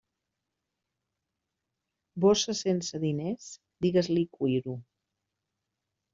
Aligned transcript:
Bossa 2.23 2.57
sense 2.63 3.03
diners, 3.05 3.51
digues-li 3.87 4.27
cuiro. 4.39 4.77